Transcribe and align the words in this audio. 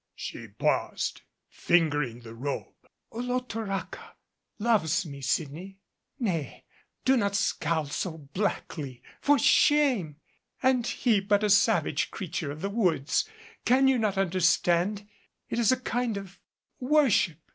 She 0.15 0.47
paused, 0.47 1.21
fingering 1.47 2.21
the 2.21 2.33
robe. 2.33 2.73
"Olotoraca 3.11 4.15
loves 4.57 5.05
me, 5.05 5.21
Sydney. 5.21 5.77
Nay, 6.17 6.65
do 7.05 7.15
not 7.15 7.35
scowl 7.35 7.85
so 7.85 8.27
blackly. 8.33 9.03
For 9.19 9.37
shame! 9.37 10.15
And 10.63 10.87
he 10.87 11.19
but 11.21 11.43
a 11.43 11.51
savage 11.51 12.09
creature 12.09 12.49
of 12.49 12.61
the 12.61 12.69
woods! 12.71 13.29
Can 13.63 13.87
you 13.87 13.99
not 13.99 14.17
understand? 14.17 15.07
It 15.49 15.59
is 15.59 15.71
a 15.71 15.79
kind 15.79 16.17
of 16.17 16.39
worship. 16.79 17.37